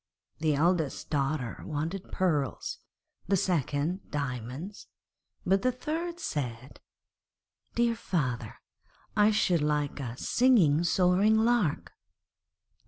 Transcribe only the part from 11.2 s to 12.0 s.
lark.'